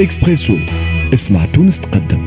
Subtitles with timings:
[0.00, 0.54] إكسبريسو
[1.14, 2.18] اسمع تونس تقدم.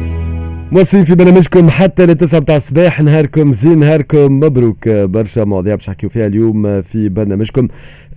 [0.71, 3.01] موصلين في برنامجكم حتى للتسعة بتاع الصباح.
[3.01, 4.89] نهاركم زين نهاركم مبروك.
[4.89, 7.67] برشا مواضيع باش نحكيو فيها اليوم في برنامجكم.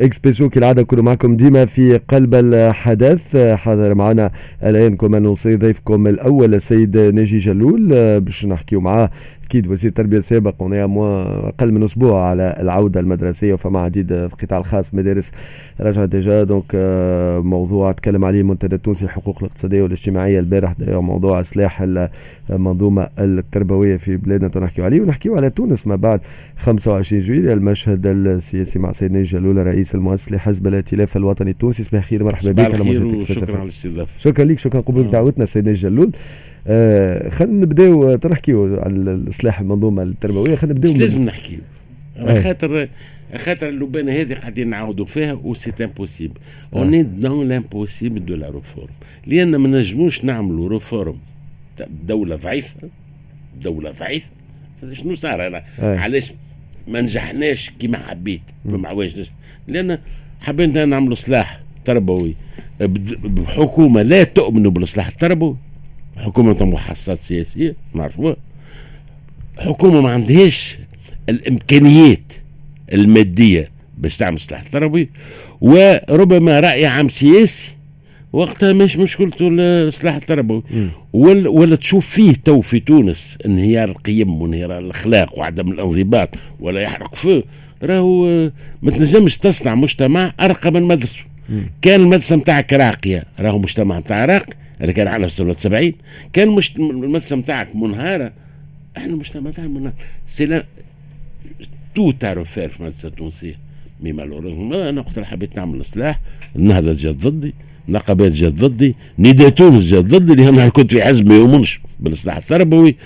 [0.00, 3.36] إكسبريسو كالعادة نكونوا معكم ديما في قلب الحدث.
[3.36, 4.30] حاضر معنا
[4.64, 9.10] الآن كما نوصي ضيفكم الأول السيد ناجي جلول باش نحكيو معاه
[9.46, 10.84] أكيد وزير التربية السابق هنا
[11.48, 15.30] أقل من أسبوع على العودة المدرسية وفما عديد في القطاع الخاص مدارس
[15.80, 20.74] رجع déjà donc آه، موضوع تكلم عليه المنتدى التونسي الحقوق الاقتصادية والاجتماعية البارح.
[20.88, 21.86] موضوع اصلاح
[22.50, 26.20] المنظومة التربوية في بلادنا تنحكيو عليه ونحكيو على تونس ما بعد.
[26.56, 31.84] 25 جويلية المشهد السياسي مع سيد ناجي جلول رئيس المؤسس لحزب الائتلاف الوطني التونسي.
[31.84, 33.26] صباح الخير مرحبا بك.
[33.26, 35.10] شكرا على الاستضافه شكرا لك شكرا قبول آه.
[35.10, 36.10] دعوتنا سيد ناجي جلول
[36.66, 40.56] آه خلينا نبداو تنحكيو على اصلاح المنظومة التربوية.
[40.56, 41.58] خلينا نبداو لازم نحكيو.
[42.16, 42.88] على خاطر
[43.36, 46.34] خاطر اللبانه هذه قاعدين نعاودوا فيها و c'est impossible,
[46.74, 48.92] on est dans l'impossible de la réforme
[49.26, 51.16] لأن ما نجموش نعملوا réforme
[52.06, 52.88] دولة ضعيفة
[53.62, 54.30] دولة ضعيفة.
[54.92, 56.32] شنو صار؟ أنا علاش
[56.88, 59.30] ما نجحناش كما حبيت ما عواجناش
[59.68, 59.98] لأن
[60.40, 62.34] حبينا نعملوا اصلاح تربوي.
[63.24, 65.56] بحكومة لا تؤمن بالاصلاح التربوي.
[66.16, 68.36] حكومة محاصصات سياسية نعرفوها
[69.58, 70.78] حكومة ما عندهاش
[71.28, 72.32] الإمكانيات
[72.92, 75.08] المادية باش تعمل سلاح تربوي
[75.60, 77.72] وربما رأي عام سياسي
[78.32, 80.62] وقتها مش مشكلته السلاح التربوي
[81.12, 86.28] ولا, ولا تشوف فيه تو في تونس انهيار القيم وانهيار الأخلاق وعدم الانضباط
[86.60, 87.42] ولا يحرق فيه.
[87.82, 88.26] راهو
[88.82, 91.20] ما تنجمش تصنع مجتمع أرقى من مدرسه
[91.82, 94.52] كان المدرسة نتاعك راقيه راهو مجتمع نتاع راقي.
[94.80, 95.92] اللي كان عندنا في سنة 70
[96.32, 98.32] كان مش المدرسة نتاعك منهارة.
[98.96, 99.92] إحنا المجتمع تاعنا منهار.
[100.26, 103.58] c'est l'affaire في المدرسة التونسيه
[104.00, 106.20] mais malheureusement أنا وقت اللي حبيت نعمل إصلاح.
[106.56, 107.54] النهضة جات ضدي.
[107.88, 108.94] نقابات جات ضدي.
[109.18, 110.34] نداء تونس جات ضدي.
[110.34, 112.96] لأن كنت في حزب ما يؤمنش بالإصلاح التربوي.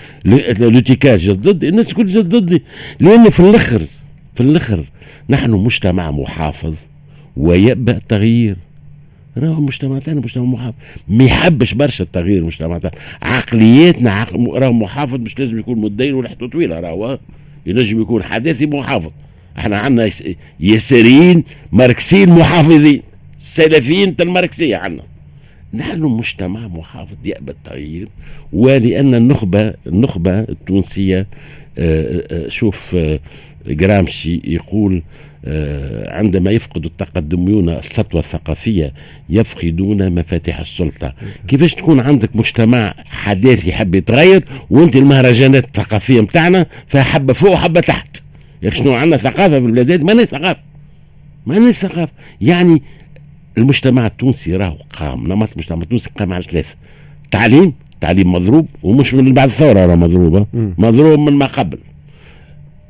[0.59, 1.67] l'UTICA جات ضدي.
[1.69, 2.63] الناس الكل جات ضدي.
[2.99, 3.81] لأن في الآخر
[4.35, 4.85] في الأخر
[5.29, 6.75] نحن مجتمع محافظ.
[7.37, 8.55] ويأبى التغيير
[9.37, 10.75] راهو المجتمع تاعنا مجتمع محافظ.
[11.07, 16.47] ما يحبش برشا التغيير المجتمع تاعنا عقلياتنا عقل راهو محافظ مش لازم يكون مدين ولحته
[16.47, 17.19] طويلة راهو
[17.65, 19.11] ينجم يكون حداثي محافظ.
[19.57, 20.09] إحنا عندنا
[20.59, 23.01] يساريين ماركسيين محافظين
[23.39, 25.03] سلفيين الماركسيه عندنا.
[25.73, 28.07] نحن مجتمع محافظ يأبى التغيير
[28.53, 31.27] ولأن النخبة النخبة التونسية
[31.77, 33.19] آه، آه، شوف آه،
[33.67, 35.03] جرامشي يقول
[36.07, 38.93] عندما يفقد التقدميون السطوة الثقافية
[39.29, 41.13] يفقدون مفاتيح السلطة.
[41.47, 47.79] كيفاش تكون عندك مجتمع حداثي يحب يتغير وانت المهرجانات الثقافية متاعنا فيها حبة فوق وحبة
[47.79, 48.21] تحت؟
[48.63, 50.59] يا شنو عندنا ثقافة في البلاد ما ثقافة.
[51.45, 52.11] ما ثقافة.
[52.41, 52.81] يعني
[53.61, 56.75] المجتمع التونسي راهو قام نمط المجتمع التونسي قام على ثلاثة
[57.31, 60.45] تعليم تعليم مضروب ومش من بعد الثورة راه مضروبة.
[60.53, 61.77] مضروب من ما قبل.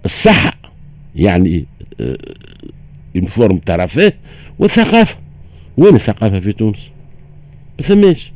[0.06, 0.54] الصحة
[1.16, 1.66] يعني
[3.16, 4.14] ينفورم آه، ترفيه
[4.60, 5.16] والثقافة.
[5.78, 6.78] وين الثقافة في تونس؟
[7.80, 8.32] ما ثماش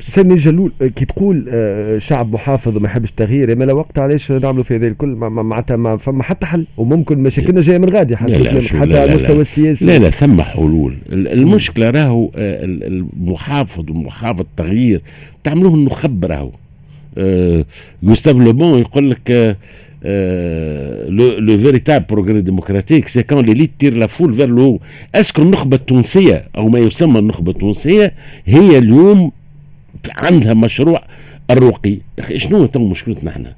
[0.00, 4.62] سيدنا جلول كي تقول آه، شعب محافظ وما يحبش التغيير ما لا وقت علاش نعملوا
[4.62, 8.34] في هذا الكل؟ معناتها ما فما حتى حل وممكن مشاكلنا جاية من غادي حتى
[8.74, 9.84] على المستوى السياسي.
[9.84, 15.02] لا لا ثم حلول المشكلة راهو آه، المحافظ ومحافظ التغيير
[15.44, 16.50] تعملوه النخب راهو.
[18.02, 19.56] جوستاف لوبون يقول لك
[21.38, 24.80] لو فيريتاب بروغري ديموكراتيك سي كون ليليت تير لا فول فير لو
[25.14, 28.12] اسكو النخبة التونسية أو ما يسمى النخبة التونسية
[28.46, 29.32] هي اليوم
[30.10, 31.04] عندها مشروع
[31.50, 31.98] الرقي.
[32.18, 33.54] أخي شنو تو مشكلتنا إحنا؟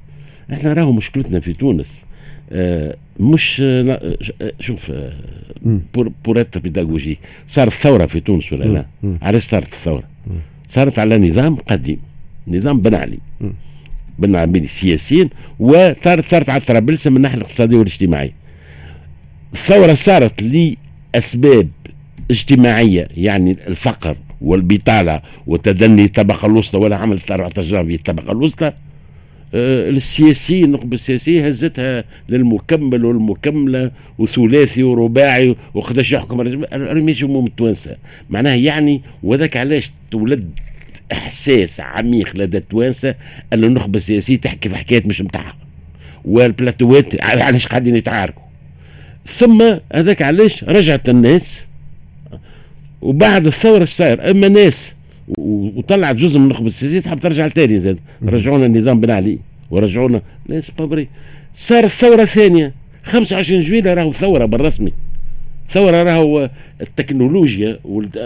[0.52, 2.04] إحنا راهو مشكلتنا في تونس.
[2.52, 4.12] آه مش آه
[4.60, 5.12] شوف آه
[5.94, 7.18] بور بور اتر بيداغوجي.
[7.46, 8.86] صارت ثورة في تونس ولا لا؟
[9.22, 10.02] علاش صارت الثورة؟
[10.68, 11.98] صارت على نظام قديم
[12.48, 13.18] نظام بن علي
[14.18, 18.32] بن علي سياسيين وصارت صارت على الترابلسة من الناحيه الاقتصادية والاجتماعية.
[19.52, 21.68] الثورة صارت لأسباب
[22.30, 28.72] اجتماعية يعني الفقر والبطالة وتدني الطبقة الوسطى ولا عمل 14 جانفي الطبقة الوسطى.
[29.54, 36.40] آه السياسيين النخبة السياسية هزتها للمكمل والمكملة وثلاثي ورباعي وقداش يحكم.
[36.72, 37.96] رميش هموم التوانسة
[38.30, 40.50] معناها يعني وذاك علاش تولد
[41.12, 43.14] إحساس عميق لدى التوانسة
[43.52, 45.54] أن النخبة السياسية تحكي في حكايات مش متاعها.
[46.24, 48.42] والبلاتوات علاش قاعدين يتعاركوا.
[49.26, 51.66] ثم هذاك علاش رجعت الناس
[53.02, 54.94] وبعد الثورة صاير؟ أما ناس
[55.38, 57.98] وطلعت جزء من النخبه السياسية تحب ترجع تاني زاد.
[58.22, 59.38] رجعونا النظام بن علي
[59.70, 60.22] ورجعونا.
[60.48, 61.08] ناس بابري
[61.54, 62.72] صار الثورة الثانية
[63.04, 64.92] 25 جويلة راهو ثورة بالرسمي.
[65.68, 66.50] ثورة راهو
[66.80, 67.78] التكنولوجيا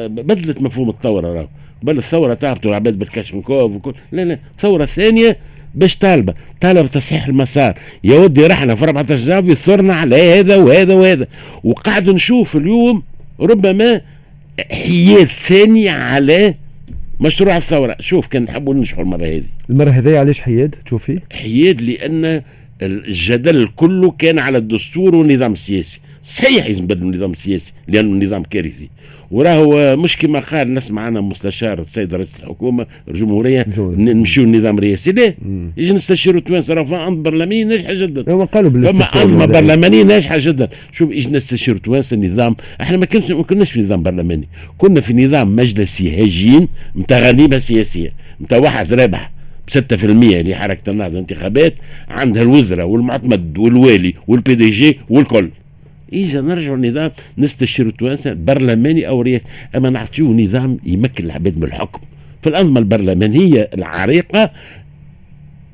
[0.08, 1.49] بدلت مفهوم الثورة راهو.
[1.82, 3.94] قبل الثورة تعبتوا العباد بالكاشنكوف وكل.
[4.12, 5.37] لا لا ثورة ثانية
[5.75, 6.34] باش طالبة.
[6.61, 7.78] طالبة تصحيح المسار.
[8.05, 11.26] يا ودي رحنا في 14 جانفي ثرنا على هذا وهذا وهذا.
[11.64, 13.02] وقاعد نشوف اليوم
[13.40, 14.00] ربما
[14.70, 16.55] حياد ثاني على
[17.20, 17.97] مشروع الثورة.
[18.00, 19.44] شوف كان نحبوا ننجحوا المرة هذه.
[19.70, 21.20] المرة هذه علاش حياد؟ تشوفي.
[21.32, 22.43] حياد لأن
[22.82, 28.88] الجدل كله كان على الدستور والنظام السياسي صحيح يلزم بدل النظام السياسي لأنه النظام كارثي.
[29.31, 35.34] وراهو مش كما قال نسمع أنا مستشار السيد رئيس الحكومة الجمهورية نمشيو النظام الرئاسي لا
[35.76, 38.32] يجي نستشيروا التوانسه راه فما أنظمة برلمانية ناجحة جدا.
[38.32, 40.69] هو قالوا فما أنظمة برلمانية ناجحة جدا.
[40.93, 44.49] شوف يجي نستشيروا التوانسه النظام إحنا ما كناش ما كناش في نظام برلماني.
[44.78, 48.12] كنا في نظام مجلسي هجين نتاع غنيمه سياسية
[48.43, 49.36] نتاع واحد رابح.
[49.71, 51.75] 6% اللي حركة النهضه الانتخابات
[52.09, 55.51] عندها الوزراء والمعتمد والوالي وال PDG والكل.
[56.13, 59.45] اجا نرجعوا لنظام نستشيروا التوانسة برلماني أو رئاسي
[59.77, 62.01] أما نعطيو نظام يمكن العباد من الحكم.
[62.43, 64.51] في الانظمه البرلمانية العريقة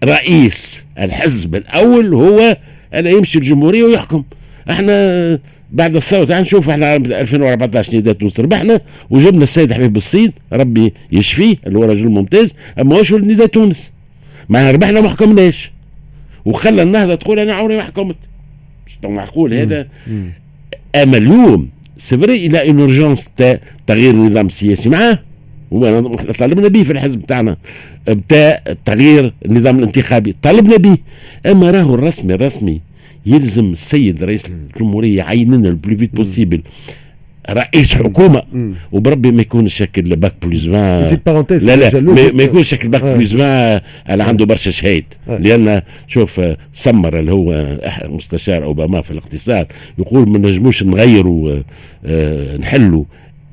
[0.05, 2.57] رئيس الحزب الأول هو
[2.95, 4.25] أنا يمشي الجمهورية ويحكم.
[4.71, 5.39] إحنا
[5.73, 8.81] بعد الثوره تعال نشوف إحنا 2014 نداء تونس ربحنا
[9.11, 12.55] وجبنا السيد حبيب الصيد ربي يشفيه اللي هو رجل ممتاز.
[12.81, 13.93] أما هوش ولد نداء تونس؟
[14.49, 15.73] ما ربحنا ما حكمناش.
[16.45, 18.17] وخلى النهضة تقول أنا عمري ما حكمت.
[19.05, 19.89] معقول هذا.
[20.97, 23.29] أما اليوم c'est vrai il y a une urgence
[23.87, 24.89] تغيير النظام السياسي.
[24.89, 25.19] معاه.
[25.75, 27.57] إحنا طالبنا به في الحزب بتاعنا.
[28.09, 30.35] بتاع تغيير النظام الانتخابي.
[30.43, 30.97] طالبنا به.
[31.47, 32.81] أما راهو الرسمي الرسمي
[33.27, 36.63] يلزم السيد رئيس الجمهورية يعين لنا vite possible
[37.51, 38.43] رئيس حكومة.
[38.93, 41.19] وبربي ما يكون شكل bac plus 20
[41.67, 42.01] لا لا
[42.35, 43.81] ما يكونش شكل bac plus 20
[44.11, 45.05] اللي عنده برشا شهيد.
[45.29, 46.41] لأن شوف
[46.73, 49.67] Summers اللي هو مستشار أوباما في الاقتصاد.
[49.99, 51.63] يقول ما نجموش نغيروا
[52.07, 53.05] آه، نحلوا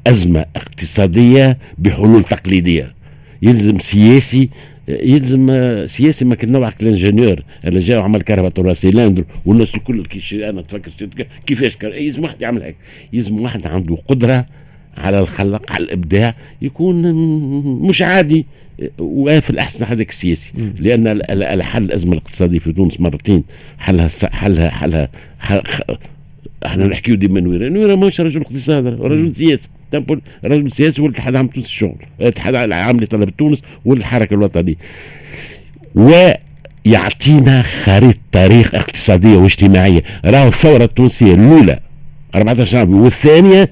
[0.08, 2.99] أزمة اقتصادية بحلول تقليدية.
[3.42, 4.50] يلزم سياسي
[4.88, 5.48] يلزم
[5.88, 10.50] سياسي ما كان نوع ال ingénieur اللي جا وعمل كهرباء ترى سيلاندر والناس الكل كي
[10.50, 10.92] أنا تفكر
[11.46, 12.76] كيفاش يلزم واحد يعمل هيك.
[13.14, 14.46] يلزم واحد عنده قدرة
[14.98, 17.12] على الخلق على الإبداع يكون
[17.88, 18.46] مش عادي
[19.00, 20.54] وفي الأحسن هذاك السياسي.
[20.80, 23.44] لأن الحل الأزمة الاقتصادية في تونس مرتين
[23.78, 25.10] حلها حلها حلها,
[25.40, 25.64] حلها
[26.66, 27.70] إحنا نحكيو ديما نويرة.
[27.70, 29.70] نويرة ماهوش رجل اقتصاد رجل سياسي.
[30.46, 31.96] رجل سياسي والاتحاد العام تونس الشغل.
[32.22, 34.76] الاتحاد العام لطلبة تونس والحركة الوطنية.
[35.96, 40.02] ويعطينا خريطة تاريخ اقتصادية واجتماعية.
[40.26, 41.80] راهو الثورة التونسية الأولى
[42.36, 43.70] 14 شهر والثانية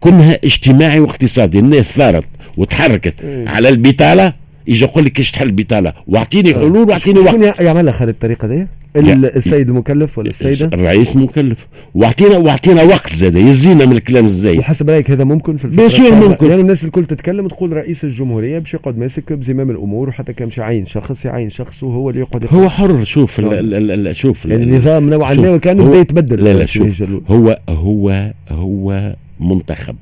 [0.00, 1.58] كلها اجتماعي واقتصادي.
[1.58, 2.24] الناس ثارت
[2.56, 3.20] وتحركت.
[3.24, 3.48] إيه.
[3.48, 4.32] على البطالة
[4.66, 5.92] يجي يقول لك كيفاش تحل البطالة.
[6.06, 6.54] واعطيني.
[6.54, 7.60] حلول واعطيني وقت.
[7.60, 8.66] يعملها خالد الطريقة دي
[8.96, 14.58] السيد المكلف ولا السيدة؟ الرئيس المكلف واعطينا واعطينا وقت زاد يزينا من الكلام الزايد.
[14.58, 16.46] وحسب رأيك هذا ممكن في الفترة ممكن.
[16.50, 20.58] يعني الناس الكل تتكلم تقول رئيس الجمهورية باش يقعد ماسك بزمام الأمور وحتى كان مش
[20.58, 25.10] يعين شخص يعين شخص وهو اللي يقعد هو حر شوف ال ال شوف يعني النظام
[25.10, 27.02] نوعا ما كانه بدا يتبدل لا لا شوف.
[27.28, 29.96] هو هو هو منتخب.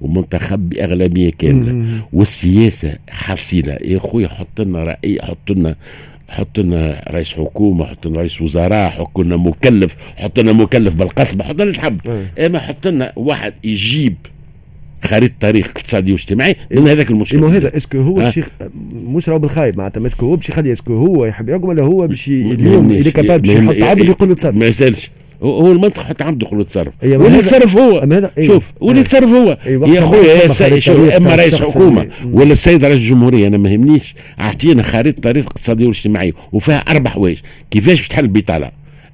[0.00, 1.84] ومنتخب بأغلبية كاملة.
[2.12, 3.78] والسياسة حصيلة.
[3.84, 5.74] يا خويا حط لنا رأي حط لنا
[6.28, 11.44] حط لنا رئيس حكومة حط لنا رئيس وزراء حط لنا مكلف حط لنا مكلف بالقصبة
[11.44, 12.00] حط لنا اللي تحب.
[12.38, 14.14] إما حط لنا واحد يجيب
[15.04, 17.44] خريطة تاريخ اقتصادي واجتماعي لأن هذاك المشكل.
[17.44, 18.48] هذا est-ce que هو الشيخ
[18.94, 21.82] مش راهو بالخايب معناتها est-ce que هو باش يخلي est-ce que هو يحب يحكم ولا
[21.82, 23.46] هو باش اليوم اللي باش يحط عبد
[24.04, 25.10] يقول له ما يسالش
[25.42, 28.08] هو المنطق حتى عنده يقول تصرف واللي يتصرف هو.
[28.40, 29.58] شوف واللي يتصرف هو.
[29.66, 32.08] يا خويا شوف أما رئيس حكومة.
[32.24, 34.14] ولا السيد رئيس الجمهورية أنا ما يهمنيش.
[34.40, 37.38] أعطينا خريطة طريق اقتصادية واجتماعية وفيها أربع حوايج.
[37.70, 38.70] كيفاش باش تحل البطالة؟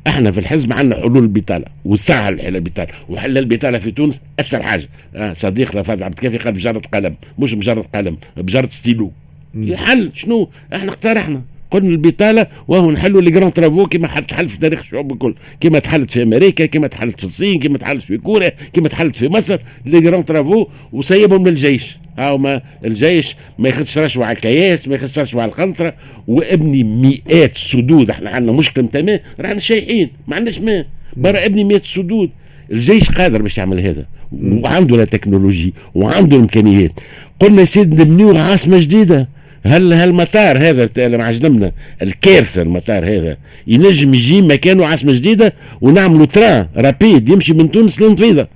[0.07, 2.89] إحنا في الحزب عندنا حلول البطالة وسهل الحل البطالة.
[3.09, 4.89] وحل البطالة في تونس أسهل حاجة.
[5.17, 9.11] آه صديق الفاضل عبد الكافي قال بجرة قلم مش بجرة قلم بجرة ستيلو.
[9.55, 10.11] يحل.
[10.15, 11.43] شنو؟ إحنا اقترحنا.
[11.75, 15.35] قلنا البطالة وهو نحلوا les grands travaux كما تحل في تاريخ الشعوب الكل.
[15.61, 19.29] كما تحلت في أمريكا كما تحلت في الصين كما تحلت في كوريا كما تحلت في
[19.29, 21.99] مصر les grands travaux وسيبهم للجيش.
[22.19, 25.95] هاو ما الجيش ما ياخذش رشوة على الكياس ما ياخذش رشوة على القنطره
[26.27, 30.87] وابني مئات سدود إحنا عندنا مشكلة ماء رانا شايحين ما عندناش ماء.
[31.17, 32.31] برا ابني مئات سدود.
[32.73, 34.07] الجيش قادر باش يعمل هذا.
[34.33, 37.01] وعنده la technologie وعنده الإمكانيات.
[37.41, 39.29] قلنا يا سيدي نبنيو عاصمة جديدة.
[39.67, 43.37] هل هالمطار هذا اللي معجنمنا الكارثة المطار هذا.
[43.67, 48.49] ينجم يجي مكانه عاصمة جديدة ونعملوا train rapide يمشي من تونس لنفيضه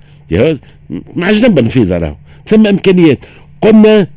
[1.15, 2.15] معجنم نفيضه راهو.
[2.45, 3.19] ثم إمكانيات.
[3.61, 4.07] قلنا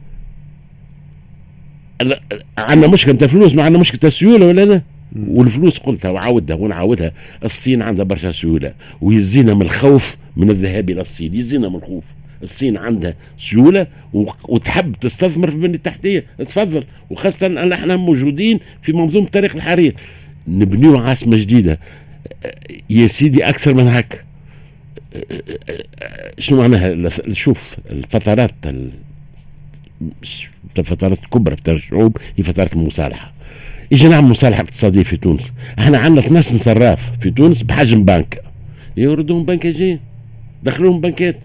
[2.59, 4.83] عندنا مشكلة نتاع فلوس ما عندنا مشكلة السيوله ولا لا؟
[5.29, 7.13] والفلوس قلتها وعاودها ونعاودها.
[7.45, 12.05] الصين عندها برشا سيولة ويزينا من الخوف من الذهاب إلى الصين يزينا من الخوف.
[12.43, 13.87] الصين عندها سيوله
[14.49, 16.27] وتحب تستثمر في البنيه التحتية.
[16.39, 16.85] تفضل.
[17.11, 19.95] وخاصة أن إحنا موجودين في منظومة الطريق الحرير.
[20.49, 21.79] نبنيو عاصمة جديدة.
[22.91, 24.19] يا سيدي أكثر من هكا.
[26.39, 28.55] شنو معناها؟ شوف الفترات
[30.79, 33.33] الفترات الكبرى بتاع الشعوب هي فترات المصالحة.
[33.91, 35.53] يجي نعمل مصالحة اقتصادية في تونس.
[35.79, 38.43] إحنا عندنا 12 صراف في تونس بحجم بنك.
[38.97, 40.01] يوردوهم بنكاجين
[40.63, 41.41] دخلوهم بنكات.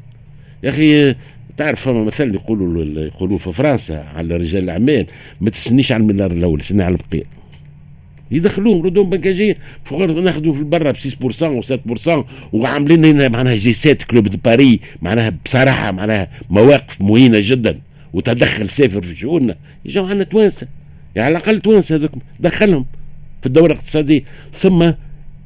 [0.64, 1.16] يا أخي
[1.58, 5.06] تعرف فما مثل يقولوا يقولوا في فرنسا على رجال الأعمال
[5.42, 7.24] ما تستنيش على المليار الأول استنى على البقية.
[8.32, 9.56] يدخلوهم ردهم بنكاجين
[9.92, 15.34] ناخذوا في البرا ب 6% و 7% وعاملين هنا معناها G7 Club de Paris معناها
[15.46, 17.80] بصراحة معناها مواقف مهينة جدا
[18.14, 19.56] وتدخل سافر في شؤوننا.
[19.86, 20.68] يجوا عندنا توانسة.
[21.16, 22.86] يعني على الأقل توانسة هذوك دخلهم
[23.42, 24.24] في الدوره الاقتصاديه
[24.54, 24.92] ثم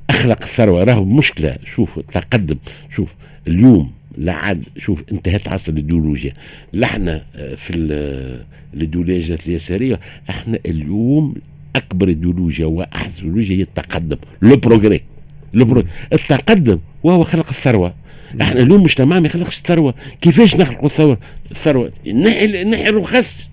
[0.10, 0.84] أخلق الثروة.
[0.84, 1.58] راهو مشكلة.
[1.64, 2.58] شوف تقدم.
[2.96, 3.16] شوف
[3.48, 6.34] اليوم لا عاد شوف انتهت عصر الايديولوجيا
[6.74, 7.76] لا إحنا آه، في
[8.74, 10.00] الايديولوجيا اليسارية
[10.30, 11.36] إحنا اليوم
[11.76, 15.02] أكبر ايديولوجيا وأحسن ايديولوجيا هي التقدم le progrès.
[16.14, 17.94] التقدم وهو خلق الثروة.
[18.42, 21.18] إحنا اليوم مجتمع ما يخلقش الثروه كيفاش نخلق الثروة؟
[21.52, 21.92] الثروة.
[22.08, 23.50] نحي نحي الرخص.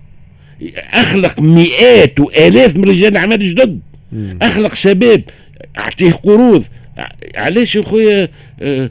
[0.93, 3.79] أخلق مئات وآلاف من رجال الاعمال جدد.
[4.41, 5.23] أخلق شباب
[5.79, 6.63] أعطيه قروض.
[7.35, 8.29] علاش يا خويا؟
[8.61, 8.89] أه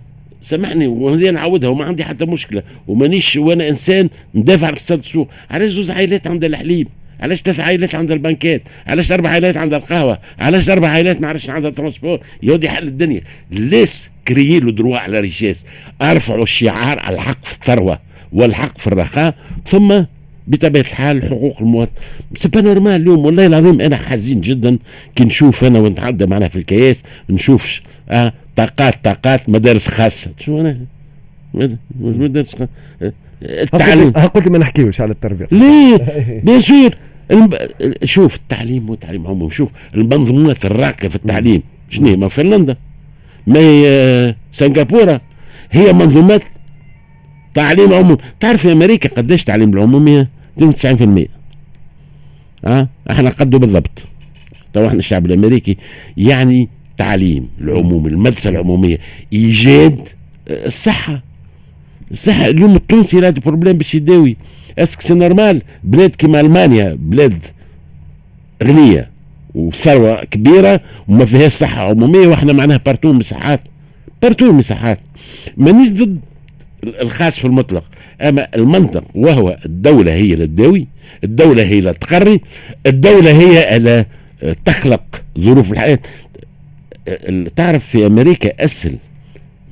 [0.49, 2.63] سامحني وهذه نعودها وما عندي حتى مشكلة.
[2.87, 6.89] ومانيش وأنا إنسان ندافع عن اقتصاد السوق علاش زوز عائلات عندها الحليب؟
[7.21, 11.51] علاش ثلاث عائلات عندها البنكات؟ علاش أربع عائلات عندها القهوة؟ علاش أربع عائلات ما عرفش
[11.51, 13.21] عندها الترونسبور يودي حل الدنيا.
[13.51, 15.67] ليس كريي له دروا على ريشيس
[16.03, 18.01] ارفعوا الشعار الحق في الثروة
[18.33, 19.35] والحق في الرخاء
[19.67, 20.03] ثم
[20.49, 21.93] بطبيعة الحال حقوق المواطن
[22.37, 24.79] سي با نورمال اليوم والله العظيم أنا حزين جدا.
[25.17, 30.31] كي نشوف أنا ونتعدى معنا في الكياس نشوف آه طاقات طاقات مدارس خاصة.
[30.41, 30.79] شو أنا؟
[32.01, 32.69] مدارس خاصة.
[33.43, 34.11] التعليم.
[34.11, 35.97] قلت ما نحكيوش على التربية؟ ليه؟
[36.45, 36.91] بيان سور.
[38.05, 39.51] شوف التعليم مو تعليم عموما.
[39.51, 41.63] شوف المنظومات الراقية في التعليم.
[41.89, 42.77] شنو ما فنلندا.
[43.47, 45.21] ما هي آه، سنغافورة.
[45.71, 46.43] هي منظومات
[47.55, 51.29] تعليم عمومي تعرف في أمريكا قديش تعليم العمومية؟ 92%
[52.65, 54.03] آه إحنا قدوا بالضبط.
[54.73, 55.77] تو إحنا الشعب الأمريكي
[56.17, 58.99] يعني تعليم العمومي المدرسة العمومية
[59.33, 60.09] إيجاد
[60.49, 61.23] آه، الصحة.
[62.11, 64.37] الصحة اليوم التونسي la problème باش يداوي.
[64.79, 67.45] est-ce que c'est normal بلاد كيما ألمانيا بلاد
[68.65, 69.11] غنية
[69.55, 73.61] وثروة كبيرة وما فيهاش صحة عمومية وإحنا معناها partout مصحات.
[74.23, 75.01] partout مصحات.
[75.57, 76.19] مانيش ضد
[76.85, 77.85] الخاص في المطلق.
[78.21, 80.87] أما المنطق وهو الدولة هي اللي تداوي
[81.25, 82.41] الدولة هي اللي تقري
[82.87, 84.07] الدولة هي اللي
[84.65, 85.99] تخلق ظروف الحياة.
[87.57, 88.97] تعرف في أمريكا أسهل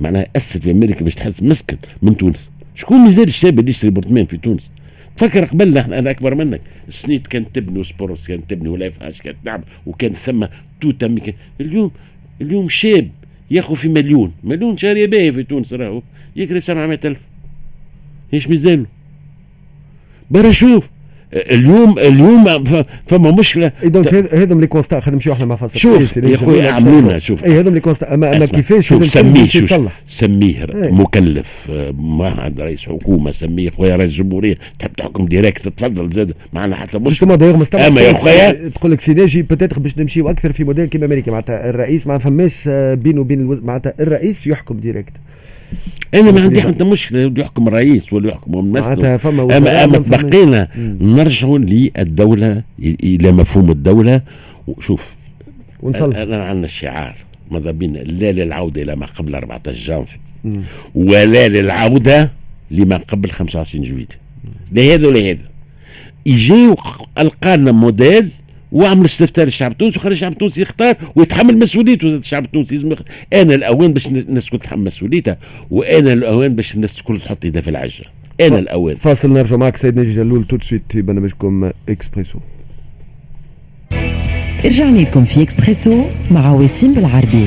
[0.01, 2.51] معناها أسهل في أمريكا باش تحس مسكن من تونس.
[2.75, 4.63] شكون مازال الشاب اللي يشتري برطمان في تونس؟
[5.17, 6.61] تفكر قبل إحنا أنا أكبر منك.
[6.89, 10.47] السنيت كانت تبني وسبورس كانت تبني ولا فاش كانت تعمل وكان ثم
[10.81, 11.17] توتا
[11.61, 11.91] اليوم
[12.41, 13.09] اليوم شاب
[13.51, 14.33] ياخذ في مليون.
[14.45, 16.03] مليون شاريه باهي في تونس راهو.
[16.37, 17.19] يقرب 700000
[18.35, 18.87] إيش مازالوا
[20.31, 20.89] برا شوف
[21.33, 22.45] اليوم اليوم
[23.07, 23.73] فما مشكلة.
[23.85, 27.45] دونك هذم لي كونستا خلينا نمشيو إحنا مع فاصل شوف يا خويا اعملوا لنا شوف.
[27.45, 29.75] اي هذم لي كونستا اما أما كيفاش؟ شوف سميه شوف.
[30.07, 30.91] سميه إيه.
[30.93, 33.31] مكلف معهد رئيس حكومة.
[33.31, 36.35] سميه خويا رئيس جمهوريه تحب تحكم direct تفضل زاد.
[36.53, 37.35] معنا حتى مشكلة.
[37.75, 41.31] أما يا خويا؟ تقول لك سي ناجي peut-être باش نمشيو أكثر في موديل كيما أمريكا.
[41.31, 43.61] معناتها الرئيس ما فماش بينه وبين.
[43.63, 45.13] معناتها الرئيس يحكم direct
[46.15, 50.69] أنا ما عندي حتى مشكلة يحكم الرئيس ولا يحكم معناتها فما اما أما بقينا
[51.01, 54.21] نرجعوا للدولة إلى مفهوم الدولة.
[54.67, 55.07] وشوف
[55.81, 56.17] ونصلح.
[56.17, 57.17] انا عندنا الشعار
[57.51, 60.19] ماذا بينا؟ لا للعودة إلى ما قبل 14 جانفي.
[60.95, 62.31] ولا للعودة
[62.71, 64.13] لما قبل 25 جويلية
[64.73, 65.49] لا هذا ولا هذا.
[66.27, 66.75] يجي
[67.19, 68.29] ألقانا موديل
[68.77, 72.07] وعمل استفتاء للشعب التونسي وخلي الشعب التونسي يختار ويتحمل مسؤوليته.
[72.09, 72.95] الشعب التونسي لازم
[73.33, 75.37] آن الأوان باش الناس الكل تتحمل مسؤوليتها
[75.71, 78.05] وآن الأوان باش الناس الكل تحط إيدها في العجينة.
[78.41, 78.97] آن الأوان.
[78.97, 82.39] فاصل نرجع معك سيد ناجي جلول tout de suite في برنامجكم إكسبريسو.
[84.65, 87.47] رجعنا لكم في إكسبريسو مع وسيم بالعربي.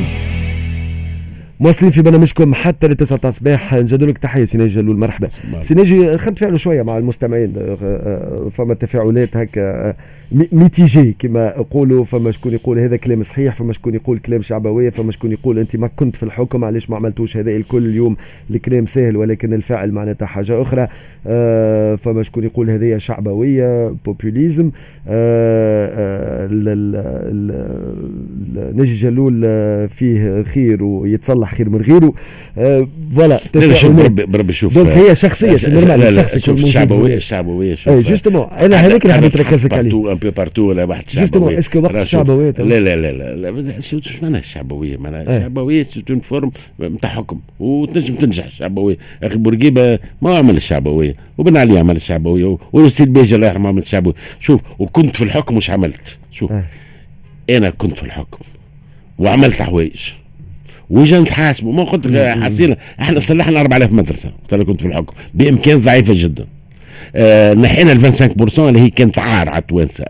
[1.60, 3.74] مواصلين في برنامجكم حتى لتسعة تاع الصباح.
[3.74, 5.30] نجدوا لك تحية سيناجي جلول مرحبا.
[5.62, 9.96] سيناجي خدت فعله شوية مع المستمعين أه، أه، فما تفاعلات هكا
[10.32, 15.12] ميتيجي كما يقولوا فما شكون يقول هذا كلام صحيح فما شكون يقول كلام شعبوية فما
[15.12, 18.16] شكون يقول أنت ما كنت في الحكم علاش ما عملتوش هذا الكل اليوم
[18.52, 20.88] الكلام سهل ولكن الفعل معناتها حاجة أخرى.
[21.28, 24.72] آه فما شكون يقول هذه شعبوية بوبوليزم
[25.08, 26.50] آه آه
[28.74, 29.42] ناجي جلول
[29.90, 32.14] فيه خير ويتصلح خير من غيره.
[32.58, 33.40] آه voilà
[33.84, 38.08] بربي بربي شوف هي شخصية شوف الشعبويه الشعبويه شوف.
[38.08, 40.12] justement أنا هذاك اللي حبيت نركز عليه.
[40.12, 43.80] un peu partout ولا واحد شعبويه est-ce que وقت الشعبويه لا لا لا لا لا
[43.80, 50.00] شو معناها الشعبويه معناها الشعبويه c'est une forme نتاع حكم وتنجم تنجح الشعبويه أخي بورقيبه
[50.22, 55.16] ما عمل الشعبويه وبن علي عمل الشعبويه وسي الباجي الله يرحمه عمل الشعبويه شوف وكنت
[55.16, 56.52] في الحكم وش عملت شوف
[57.50, 58.40] أنا كنت في الحكم
[59.20, 60.10] وعملت حوايج
[60.90, 66.14] وجا نتحاسبوا ما قلت حسينا إحنا صلحنا 4000 مدرسه وقت كنت في الحكم بإمكانيات ضعيفه
[66.16, 66.46] جدا
[67.56, 70.06] نحينا ال 25% اللي هي كانت عار على التوانسة.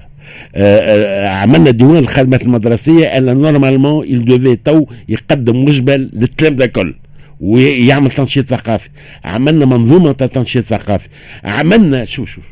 [0.56, 6.94] آه آه عملنا ديوان الخدمات المدرسية اللي normalement il devait تو يقدم وجبه للتلامذه الكل
[7.42, 8.90] ويعمل تنشيط ثقافي.
[9.24, 11.08] عملنا منظومة تنشيط ثقافي.
[11.44, 12.46] عملنا شوف شوف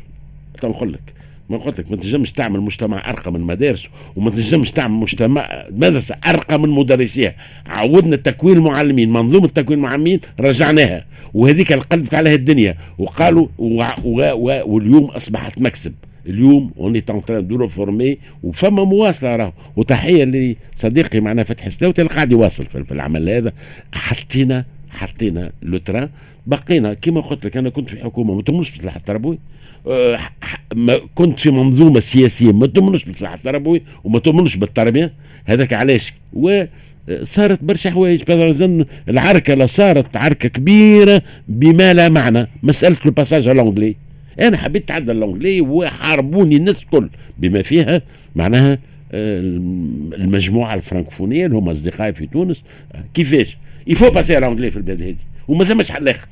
[0.64, 1.17] نقول لك.
[1.48, 6.16] ما قلت لك ما تنجمش تعمل مجتمع أرقى من مدارس وما تنجمش تعمل مجتمع مدرسة
[6.26, 7.34] أرقى من مدرسيها.
[7.66, 12.76] عودنا تكوين المعلمين منظومة تكوين المعلمين رجعناها وهذيك القلب عليها الدنيا.
[12.98, 15.94] وقالوا و و و واليوم أصبحت مكسب.
[16.26, 19.52] اليوم on est en train de former وفما مواصلة راهو.
[19.76, 20.24] وتحية
[20.74, 23.52] لصديقي معنا فتحي سلاوتي اللي قاعد يواصل في العمل هذا.
[23.92, 25.78] حطينا حطينا لو
[26.46, 29.38] بقينا كما قلت لك أنا كنت في حكومة ما تهمش بسلاح التربوي
[29.86, 30.18] أه
[31.14, 35.12] كنت في منظومة سياسية ما تؤمنش بالسلاح التربوي وما تؤمنش بالتربية.
[35.44, 36.64] هذاك علاش؟ و
[37.22, 38.22] صارت برشا حوايج.
[39.08, 42.48] العركة صارت عركة كبيرة بما لا معنى.
[42.62, 43.96] مسألة ال passage à l'anglais
[44.40, 48.02] أنا حبيت اتعدى اللونجلي وحاربوني الناس الكل بما فيها.
[48.36, 48.78] معناها
[49.12, 52.62] المجموعة الفرنكفونية اللي هم أصدقائي في تونس.
[53.14, 55.16] كيفاش؟ il faut passer à l'anglais في البلاد هذه
[55.48, 56.26] وما ثمش حل اخر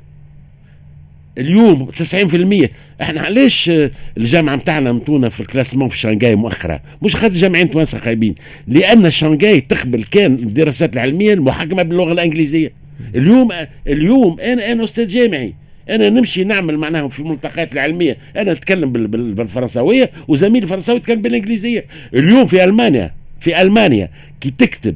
[1.38, 2.68] اليوم 90%
[3.02, 3.70] إحنا علاش
[4.18, 8.34] الجامعة نتاعنا متونا في ال classement في شنغاي مؤخرا؟ مش خاطر جامعيين توانسه خايبين.
[8.68, 12.72] لأن شنغاي تقبل كان الدراسات العلمية المحكمه باللغة الإنجليزية.
[13.14, 13.48] اليوم
[13.86, 15.54] اليوم أنا أنا أستاذ جامعي.
[15.90, 18.16] أنا نمشي نعمل معناها في الملتقيات العلمية.
[18.36, 21.84] أنا اتكلم بالفرنساوية وزميلي الفرنساوي يتكلم بالإنجليزية.
[22.14, 24.94] اليوم في ألمانيا في ألمانيا كي تكتب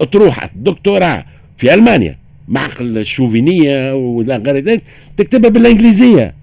[0.00, 1.24] اطروحه دكتوراه
[1.56, 4.82] في ألمانيا معقل الشوفينيه ولا غير ذلك
[5.16, 6.34] تكتبها بالإنجليزية.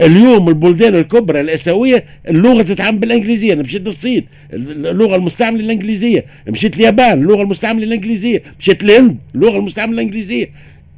[0.00, 7.20] اليوم البلدان الكبرى الأسيوية اللغة تتعامل بالإنجليزية أنا مشيت للصين اللغة المستعملة الانجليزيه مشيت اليابان
[7.22, 10.50] اللغة المستعملة الانجليزيه مشيت الهند اللغة المستعملة الانجليزيه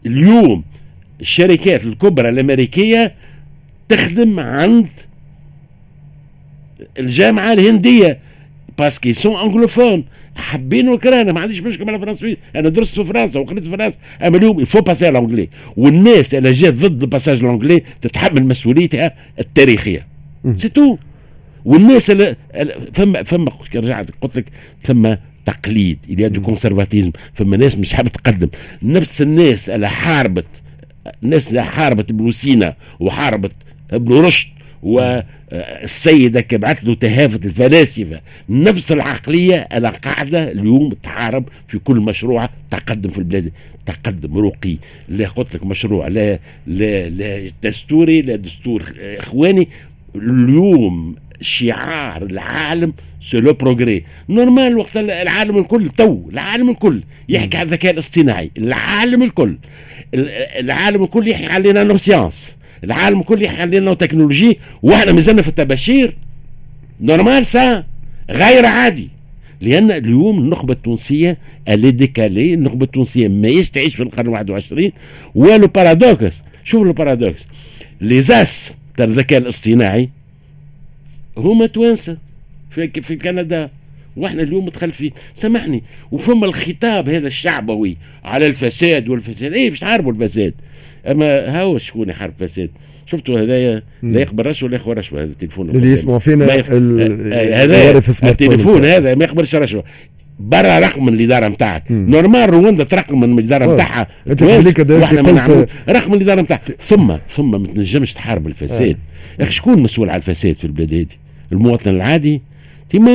[0.06, 0.64] اليوم
[1.20, 3.14] الشركات الكبرى الأمريكية
[3.88, 4.88] تخدم عند
[6.98, 8.18] الجامعة الهندية.
[8.78, 10.04] parce qu'ils sont anglophones
[10.36, 14.36] حبينا وكرهنا ما عنديش مشكلة مع الفرنسيين أنا درست في فرنسا وقريت في فرنسا أما
[14.36, 18.44] اليوم il faut passer à l'anglais والناس اللي جات ضد ال passage à l'anglais تتحمل
[18.44, 20.06] مسؤوليتها التاريخية.
[20.56, 20.96] c'est tout
[21.64, 22.36] والناس اللي
[22.92, 24.44] فما فما رجعت قلت لك
[24.82, 25.14] ثم
[25.46, 28.48] تقليد il y a du conservatisme فما ناس مش حابة تقدم.
[28.82, 30.46] نفس الناس اللي حاربت
[31.22, 33.52] الناس اللي حاربت ابن سينا وحاربت
[33.90, 34.48] ابن رشد
[34.82, 43.10] والسيدة كتبت له تهافت الفلاسفة نفس العقلية أنا قاعدة اليوم تحارب في كل مشروع تقدم
[43.10, 43.52] في البلاد
[43.86, 44.76] تقدم رقي.
[45.08, 49.68] لا قلت لك مشروع لا لا لا دستوري لا دستور إخواني.
[50.14, 57.66] اليوم شعار العالم c'est le progrès normal وقت العالم الكل تو العالم الكل يحكي عن
[57.66, 59.56] الذكاء الاصطناعي العالم الكل
[60.58, 66.16] العالم الكل يحكي على nanosciences العالم على nanotechnologie وإحنا مازلنا في الطباشير.
[67.00, 67.84] normal ça
[68.30, 69.08] غير عادي.
[69.60, 74.92] لأن اليوم النخبة التونسية elle est décalée النخبة التونسية ما تعيش في القرن 21
[75.34, 77.46] و le paradoxe شوف le paradoxe
[78.00, 80.10] les as تاع الذكاء الاصطناعي
[81.36, 82.18] هما توانسة.
[82.70, 83.70] في كندا
[84.16, 85.10] وإحنا اليوم متخلفين.
[85.34, 85.82] سامحني.
[86.10, 89.52] وفما الخطاب هذا الشعبوي على الفساد والفساد.
[89.52, 90.54] إيه باش نحاربوا الفساد.
[91.06, 92.70] أما هاو شكون يحارب الفساد؟
[93.06, 95.70] شفتوا هذايا؟ لا يقبل رشوه ولا يقبل رشوه هذا التليفون.
[95.70, 96.70] اللي يسمعوا فينا يخ...
[96.70, 98.84] هذا التليفون.
[98.84, 99.84] هذا ما يقبلش رشوه
[100.38, 104.06] برا رقم الإدارة نتاعك نورمال رواندا ترقم من الإدارة نتاعها
[104.90, 108.96] وإحنا ما نعمل رقم الإدارة نتاعك ثم ثم ما تنجمش تحارب الفساد.
[109.38, 111.06] يا أخي شكون مسؤول على الفساد في البلاد هذه؟
[111.52, 112.40] المواطن العادي؟
[112.90, 113.10] تيما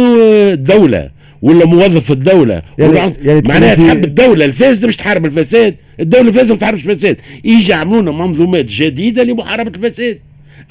[0.53, 1.09] الدولة
[1.41, 6.59] ولا موظف الدولة يعني, يعني معناها تحب الدولة الفاسده مش تحارب الفساد الدولة الفاسده ما
[6.59, 10.19] تحاربش الفساد يجي يعملوا لنا منظومات جديدة لمحاربة الفساد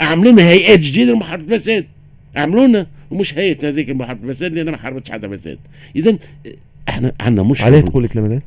[0.00, 1.86] عاملين هيئات جديدة لمحاربة الفساد
[2.36, 5.58] عملوا لنا ومش هيئة هذيك محاربه الفساد لأن ما حاربتش حتى فساد
[5.96, 6.18] اذا
[6.88, 7.66] إحنا عندنا مشكلة.
[7.66, 8.40] علاش تقول الكلام هذا؟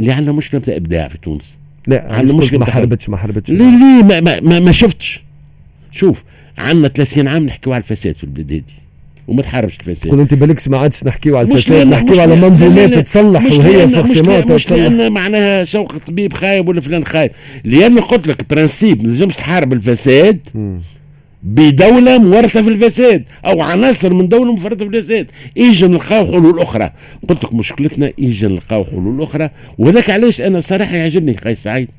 [0.00, 1.58] اللي عندنا مشكلة بتاع إبداع في تونس.
[1.86, 2.66] لا عندنا مش مشكلة ما.
[2.66, 5.24] حاربتش ما حاربتش ليه ليه ما, ما, ما, ما شفتش.
[5.92, 6.24] شوف
[6.58, 8.62] عندنا 30 عام نحكيو على الفساد في البلاد هذه.
[9.30, 13.42] وما تحاربش الفساد تقول انت بالكش ما عادش نحكيو على الفساد نحكيو على منظومات تصلح
[13.42, 17.30] وهي لأن- مش لأن معناها شوق الطبيب خايب ولا فلان خايب.
[17.64, 20.38] لأن قلت لك برانسيب ما نجمش تحارب الفساد.
[21.42, 26.90] بدولة مورثة في الفساد أو عناصر من دولة مفرطة في الفساد إيجا نلقاو حلول أخرى.
[27.28, 29.50] قلت لك مشكلتنا إيجا نلقاو حلول أخرى.
[29.78, 31.90] وذاك علاش أنا صراحة يعجبني قيس سعيد.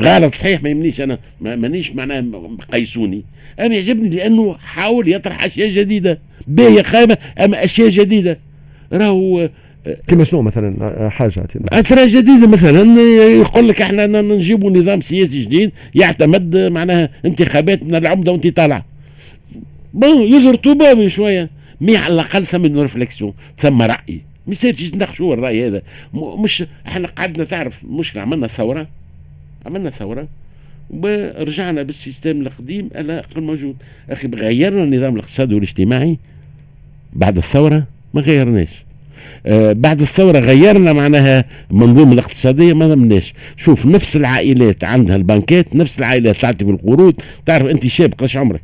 [0.00, 2.24] غلط صحيح ما يمنيش ما مانيش معناها
[2.72, 3.22] قيسوني
[3.60, 6.18] أنا يعجبني لأنه حاول يطرح أشياء جديدة.
[6.46, 8.38] باهية خايبة أما أشياء جديدة.
[8.92, 9.48] راهو
[10.08, 13.00] كما شنو مثلا آه، حاجة اعطينا أثرى جديدة مثلا
[13.32, 18.84] يقول لك إحنا نجيبوا نظام سياسي جديد يعتمد معناها انتخابات من العمدة وانت طالعة.
[19.94, 21.50] bon يزرطوا بابي شوية.
[21.80, 24.20] mais على الأقل ثم réflexion ثم رأي.
[24.46, 25.82] ما يصيرش تناقشوا الرأي هذا.
[26.14, 28.86] مش إحنا قعدنا تعرف مشكلة عملنا ثورة.
[29.66, 30.28] عملنا ثورة
[30.90, 33.76] ورجعنا بال système القديم على الموجود
[34.10, 36.18] أخي غيرنا النظام الاقتصادي والاجتماعي
[37.12, 38.84] بعد الثورة ما غيرناش.
[39.46, 43.34] آه، بعد الثورة غيرنا معناها المنظومه الاقتصادية ما ضمناش.
[43.56, 47.14] شوف نفس العائلات عندها البنكات نفس العائلات تعطي بالقروض.
[47.46, 48.62] تعرف أنت شاب قاش عمرك.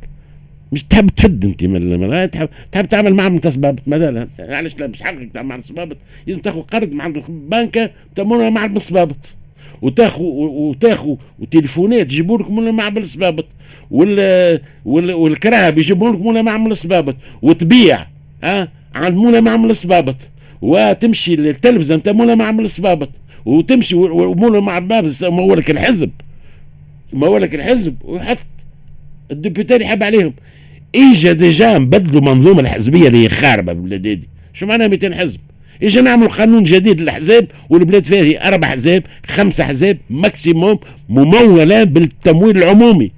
[0.72, 5.02] مش تحب تفد أنت من من- تحب, تحب تعمل معامله تصبابط مثلا علاش لا؟ مش
[5.02, 9.16] حقك تعمل معامله تصبابط لازم تاخذ قرض مع البنكة تمرها مع الصبابط
[9.82, 13.46] وتاخذ وتاخذ وتليفونات يجيبوا لك من مع بالصبابط
[13.90, 18.06] وال وال والكراهب يجيبوا لك من مع الصبابط وتبيع
[18.44, 20.16] ها؟ عند مولا معمل الصبابط
[20.62, 23.10] وتمشي للتلفزة انت مولا معمل الصبابط
[23.44, 26.10] وتمشي ومولا مع المابس مولك الحزب.
[27.12, 27.96] مولك الحزب.
[28.04, 28.38] ويحط
[29.30, 30.32] ال député اللي يحب عليهم.
[30.94, 35.40] اجا déjà نبدلوا منظومة الحزبية اللي هي خاربة بالبلاد شو معناها 200 حزب؟
[35.82, 40.78] اجا نعمل قانون جديد للأحزاب والبلاد فيها هي أربع أحزاب خمسه أحزاب maximum
[41.08, 43.10] ممولة بالتمويل العمومي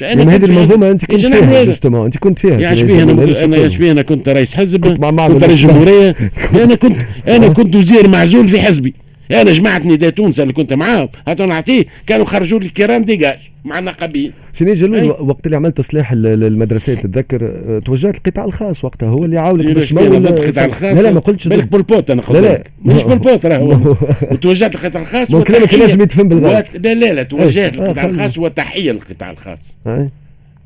[0.00, 1.64] يعني هذه المنظومة أنت كنت فيها.
[1.64, 3.68] justement أنت كنت فيها يعني في شبيه أنا أنا.
[3.68, 5.58] شبيه أنا كنت رئيس حزب كنت كنت رئيس.
[5.60, 6.16] جمهورية
[6.54, 6.96] أنا كنت
[7.28, 8.94] أنا كنت وزير معزول في حزبي
[9.30, 13.78] أنا جماعة نداء تونس اللي كنت معاهم هاتوا نعطيه كانوا خرجوا لي كيران dégage مع
[13.78, 15.04] النقابيين سي ناجي جلول.
[15.20, 19.36] وقت اللي عملت تصليح ال- ال- المدرسات تتذكر آه، توجهت للقطاع الخاص وقتها هو اللي
[19.36, 19.92] يعاونك باش باش
[20.26, 21.66] القطاع الخاص لا لا ما قلتش بالك.
[21.66, 22.64] بولبوت أنا لا، لا.
[22.84, 23.70] مش بولبوت راهو
[24.32, 26.54] وتوجهت للقطاع الخاص ما كلامك لازم يتفهم بالضبط.
[26.74, 27.76] وت- لا لا لا توجهت.
[27.76, 28.14] آه، للقطاع فهمت.
[28.14, 29.76] الخاص وتحية للقطاع الخاص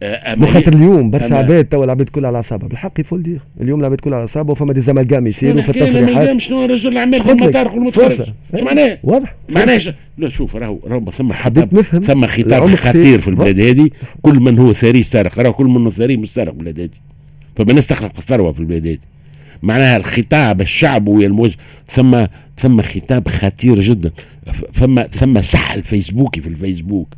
[0.02, 2.68] آه، خاطر اليوم برشا عباد توا العباد كلها على أعصابها.
[2.68, 5.68] بالحق il faut le dire اليوم العباد كلها على أعصابها وفما des amalgames يصيروا في
[5.68, 6.40] التصريحات.
[6.40, 8.34] شنو؟ رجل الاعمال المطار والمتخرج فرصة.
[8.58, 9.34] شو معناه؟ واضح.
[9.48, 9.80] معناه
[10.18, 13.18] لا شوف راهو راهو ثم حبيت نفهم ثم خطاب خطير.
[13.20, 13.90] في البلاد هذه.
[14.22, 16.90] كل من هو ثري سارق راهو كل من هو ثري مش سارق البلاد هذه.
[17.56, 18.98] فما الناس تخلق الثروة في البلاد هذه.
[19.62, 24.10] معناها الخطاب الشعبوي الموجه ثم ثم خطاب خطير جدا.
[24.52, 27.08] ف- ثم ثم سحل فيسبوكي في الفيسبوك.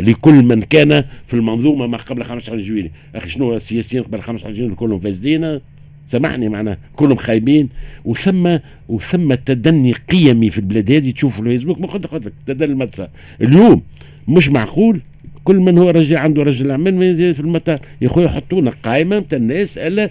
[0.00, 4.74] لكل من كان في المنظومة ما قبل 25 جويلية أخي شنو السياسيين قبل 25 جويلية
[4.74, 5.60] كلهم فاسدين.
[6.06, 7.68] سامحني معناها كلهم خايبين.
[8.04, 8.58] وثم
[8.88, 11.80] وثم تدني قيمي في البلاد هذه تشوف في الفيسبوك.
[11.80, 13.08] ما قلت قلت لك تدني المدرسة.
[13.42, 13.82] اليوم
[14.28, 15.00] مش معقول
[15.44, 19.78] كل من هو رجل عنده رجل اعمال في المطار يا خويا حطونا قائمة نتاع الناس
[19.78, 20.10] الا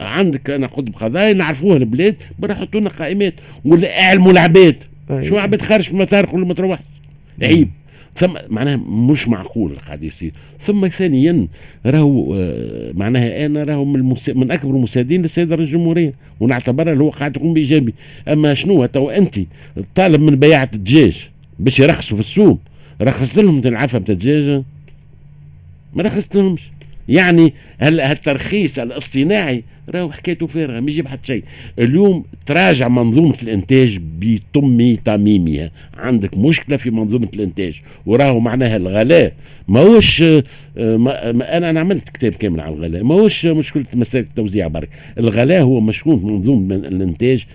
[0.00, 3.34] عندك أنا قطب قضايا نعرفوها البلاد برا حطونا قائمات.
[3.64, 4.84] ولا اعلموا العباد.
[5.10, 5.24] أي.
[5.24, 6.82] شو عباد خارج في المطار كل ما تروحش
[7.42, 7.68] عيب.
[8.14, 10.32] ثم معناها مش معقول قاعد يصير.
[10.60, 11.46] ثم ثانيا
[11.86, 14.28] راهو آه، معناها أنا راهو من, المس...
[14.28, 17.94] من أكبر المساعدين للسيد رئيس الجمهورية ونعتبرها اللي هو قاعد يقوم بإيجابي.
[18.28, 19.38] أما شنو؟ تو أنت
[19.94, 22.58] طالب من بياعة الدجاج باش يرخصوا في السوق.
[23.02, 24.62] رخصت لهم العفة بتاع الدجاج
[25.94, 26.70] ما رخصت لهمش.
[27.10, 31.44] يعني هل هالترخيص الاصطناعي راهو حكايته فارغة ما يجيب حتى شيء.
[31.78, 39.32] اليوم تراجع منظومة الإنتاج بتم تميمها عندك مشكلة في منظومة الإنتاج وراهو معناها الغلاء.
[39.68, 40.42] ماهوش آه،
[40.96, 43.04] ما أنا أنا عملت كتاب كامل على الغلاء.
[43.04, 44.88] ماهوش مشكلة مسائل التوزيع برك.
[45.18, 47.46] الغلاء هو في منظومة من الإنتاج.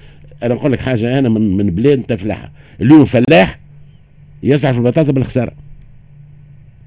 [0.44, 3.60] أنا نقول لك حاجة أنا من من بلاد انت فلاحه اليوم فلاح
[4.44, 5.52] يزرع في البطاطا بالخسارة.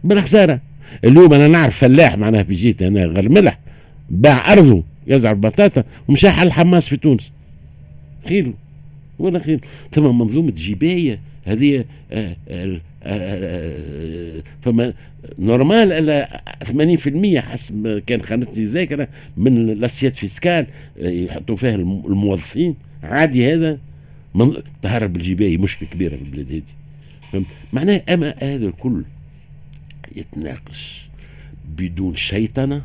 [0.05, 0.61] بالخسارة.
[1.05, 3.59] اليوم أنا نعرف فلاح معناها في جيت غير ملح
[4.11, 7.33] باع أرضه يزرع البطاطا ومشى حل حماس في تونس.
[8.29, 8.53] خير
[9.18, 9.61] ولا خير.
[9.92, 14.92] ثم منظومة جباية هذه آه، آه، آه، فما
[15.38, 20.67] normalement 80% حسب كان خانتني الذاكره من ال assiette fiscale
[21.01, 22.74] يحطوا فيها الم- الموظفين.
[23.03, 23.79] عادي هذا.
[24.35, 26.62] من تهرب الجباية مشكلة كبيرة في البلاد
[27.35, 29.03] هذه؟ معناه أما هذا الكل.
[30.16, 31.09] يتناقش
[31.77, 32.83] بدون شيطنه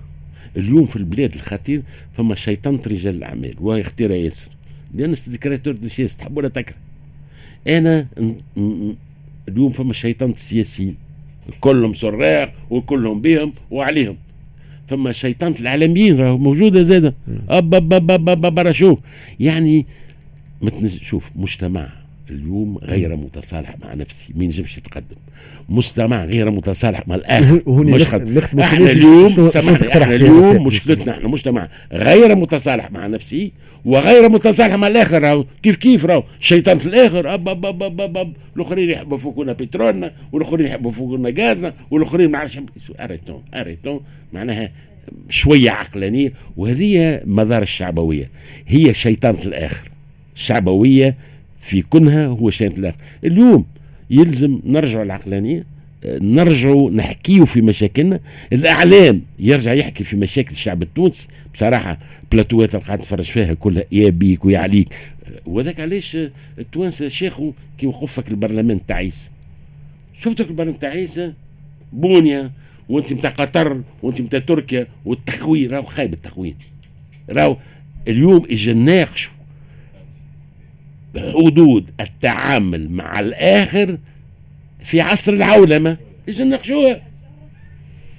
[0.57, 1.81] اليوم في البلاد الخطير
[2.17, 4.51] فما شيطنة رجال الاعمال وهي خطيرة ياسر
[4.93, 6.75] لأن des créateurs de richesse تحب ولا تكره
[7.67, 8.07] أنا
[9.47, 10.95] اليوم فما شيطنة السياسيين
[11.59, 14.17] كلهم سراق وكلهم بهم وعليهم
[14.87, 17.13] فما شيطنة الإعلاميين راهو موجوده زاده
[17.49, 18.99] اب اب اب اب, أب, أب شوف
[19.39, 19.85] يعني
[21.01, 21.89] شوف مجتمع
[22.29, 25.15] اليوم غير متصالح مع نفسه ما ينجمش يتقدم؟
[25.69, 28.01] مجتمع غير متصالح مع الآخر مش
[28.59, 29.49] إحنا اليوم
[29.91, 33.51] إحنا اليوم مشكلتنا إحنا مجتمع غير متصالح مع نفسه
[33.85, 35.45] وغير متصالح مع الآخر راهو.
[35.63, 37.33] كيف كيف راهو؟ شيطنة في الآخر.
[37.33, 38.33] اب اب اب اب, أب, أب.
[38.55, 42.59] الآخرين يحبوا يفوقونا بترولنا والآخرين يحبوا يفوقونا غازنا والآخرين ما عرفش
[42.99, 43.99] arrêtons arrêtons.
[44.33, 44.71] معناها
[45.29, 46.33] شوية عقلانية.
[46.57, 48.29] وهذه مدار الشعبوية.
[48.67, 49.89] هي شيطنة الآخر.
[50.35, 51.15] الشعبويه
[51.63, 53.65] في كونها هو شيطنة الآخر اليوم
[54.09, 55.63] يلزم نرجع العقلانية
[56.05, 58.19] نرجعوا نحكيوا في مشاكلنا.
[58.53, 61.27] الإعلام يرجع يحكي في مشاكل الشعب التونسي.
[61.53, 61.99] بصراحة
[62.31, 64.93] بلاتوات اللي قاعد نتفرج فيها كلها يا بيك ويا عليك.
[65.45, 66.17] وذاك علاش
[66.59, 69.31] التوانسة شيخوا كي وقفك البرلمان تعيس
[70.21, 71.19] شفتك البرلمان تعيس
[71.93, 72.51] بونيا
[72.89, 76.55] وانت متاع قطر وانت متاع تركيا والتخوين راهو خايب التخوين
[77.29, 77.57] راهو
[78.07, 79.32] اليوم اجى ناقشوا
[81.17, 83.97] حدود التعامل مع الآخر
[84.83, 85.97] في عصر العولمة.
[86.29, 87.01] اجى ناقشوها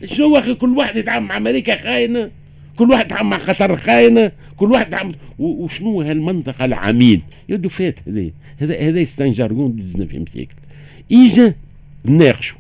[0.05, 2.31] شنو أخي؟ كل واحد يتعامل مع أمريكا خاينة
[2.77, 8.31] كل واحد يتعامل مع قطر خاينة كل واحد يتعامل وشنو هالمنطقه العمين يدو فات هذا
[8.59, 9.05] هذا هذا
[9.47, 10.55] دو 19 سيكل.
[11.13, 11.55] إجا
[12.05, 12.59] ناقشوا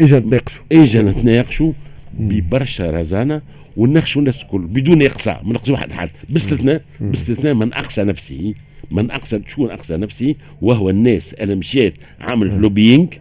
[0.00, 1.72] إجا نتناقشوا إجا نتناقشوا
[2.18, 3.42] ببرشا رزانة
[3.76, 8.54] ونناقشوا الناس الكل بدون إقصاء ما نقصوا واحد حد باستثناء باستثناء من أقصى نفسه.
[8.90, 13.14] من اقصى شكون أقصى نفسه وهو الناس اللي مشيت عامل lobbying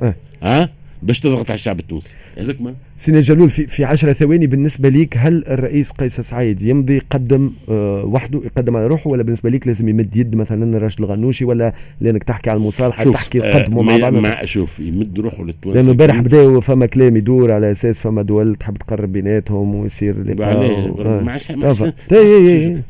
[0.44, 0.70] ها
[1.04, 2.10] باش تضغط على الشعب التونسي.
[2.38, 6.62] هذاك ما سي ناجي جلول في في 10 ثواني بالنسبة ليك هل الرئيس قيس سعيد
[6.62, 11.02] يمضي يقدم آه وحده يقدم على روحه ولا بالنسبة ليك لازم يمد يد مثلا راشد
[11.02, 15.44] الغنوشي ولا لأنك تحكي على المصالحه تحكي قدموا آه مع بعض؟ مع شوف يمد روحه
[15.44, 20.24] للتونسي لأنه امبارح بداوا فما كلام يدور على أساس فما دول تحب تقرب بيناتهم ويصير
[20.24, 21.68] لقاء ما عادش ما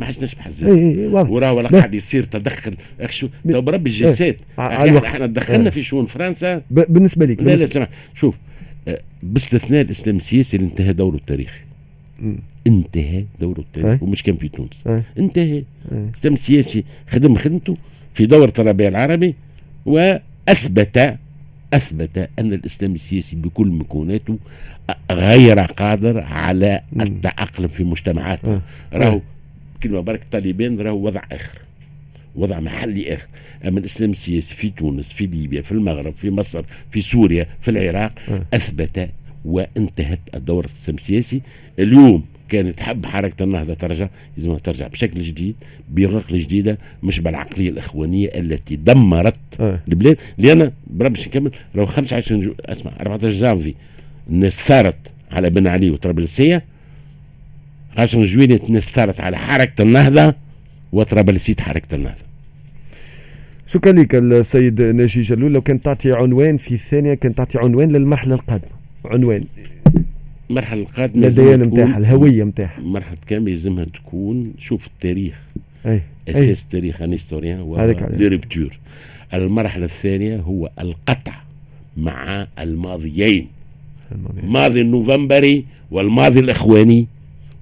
[0.02, 0.50] عادش نشبح
[1.30, 2.74] وراه ولا قاعد يصير تدخل.
[3.10, 6.62] شو تو بربي الجلسات إحنا دخلنا في شؤون فرنسا.
[6.72, 8.36] بالنسبة ليك لا لا شوف
[9.24, 11.60] باستثناء الإسلام السياسي اللي انتهى دوره التاريخي.
[12.68, 14.84] انتهى دوره التاريخي ومش كان في تونس.
[15.20, 15.64] انتهى.
[15.92, 17.78] الإسلام السياسي خدم خدمته
[18.14, 19.36] في دورة الربيع العربي
[19.86, 21.18] وأثبت
[21.74, 24.38] أثبت أن الإسلام السياسي بكل مكوناته
[25.12, 28.62] غير قادر على التأقلم في مجتمعاته.
[28.94, 29.22] راهو
[29.84, 31.60] كلمة برك طالبان راهو وضع آخر.
[32.36, 33.28] وضع محلي اخر
[33.68, 38.12] أما الإسلام السياسي في تونس في ليبيا في المغرب في مصر في سوريا في العراق
[38.54, 39.10] أثبت
[39.46, 41.42] وانتهت الدور السياسي.
[41.80, 45.56] اليوم كانت تحب حركة النهضة ترجع لازمها ترجع بشكل جديد
[45.90, 49.80] بعقل جديدة مش بالعقلية الإخوانية التي دمرت أه.
[49.88, 50.18] البلاد.
[50.38, 52.54] لأن باش نكمل لو 25 جو...
[52.66, 53.74] أسمع 14 جانفي
[54.30, 54.98] الناس ثارت
[55.32, 56.64] على بن علي وطرابلسية.
[57.98, 60.36] 15 جويلية الناس ثارت على حركة النهضة.
[60.96, 62.26] وطرابلسية حركة النهضة
[63.68, 68.36] شكرا لك السيد ناجي جلول لو كنت تعطي عنوان في الثانية كنت تعطي عنوان للمرحلة
[68.36, 68.72] القادمة.
[69.06, 69.44] عنوان.
[70.50, 75.42] المرحلة القادمة الديانة نتاعها الهوية نتاعها مرحلة كامل يلزمها تكون شوف التاريخ.
[75.86, 76.02] أي.
[76.30, 78.80] أساس التاريخ un historien هو des ruptures
[79.34, 81.36] المرحلة الثانية هو القطع
[81.98, 83.48] مع الماضيين.
[84.44, 87.08] الماضي النوفمبري والماضي الإخواني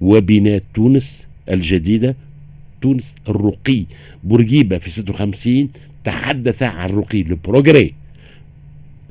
[0.01, 2.15] وبناء تونس الجديدة
[2.83, 3.85] تونس الرقي
[4.23, 5.69] بورقيبة في 56
[6.03, 7.93] تحدث عن الرقي ال progrès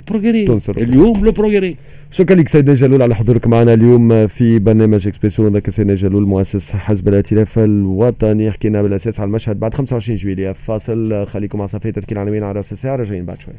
[0.01, 1.77] ال progrès اليوم ال progrès
[2.11, 5.49] شكرا لك سي ناجي جلول على حضورك معنا اليوم في برنامج إكسبريسو.
[5.49, 10.53] ذاك سي ناجي جلول مؤسس حزب الائتلاف الوطني حكينا بالأساس على المشهد بعد 25 جويلية.
[10.53, 13.55] فاصل خليكم مع صفية تذكير العناوين على راس الساعة راجعين بعد شوي.